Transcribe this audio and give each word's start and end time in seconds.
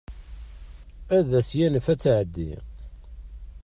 Ad 1.17 1.29
as-yanef 1.39 1.85
ad 1.93 1.99
tɛeddi. 2.03 2.51